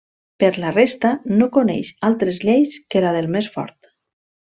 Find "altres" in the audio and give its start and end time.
2.09-2.39